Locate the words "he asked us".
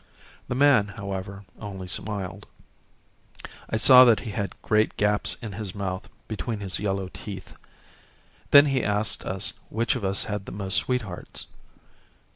8.65-9.53